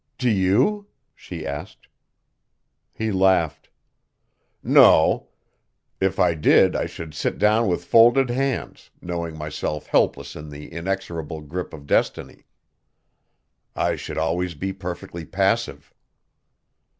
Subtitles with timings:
[0.17, 1.87] "Do you?" she asked.
[2.91, 3.69] He laughed.
[4.63, 5.27] "No.
[5.99, 10.71] If I did I should sit down with folded hands, knowing myself helpless in the
[10.71, 12.47] inexorable grip of destiny.
[13.75, 15.93] I should always be perfectly passive."